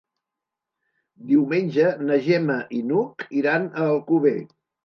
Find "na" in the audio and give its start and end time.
2.07-2.19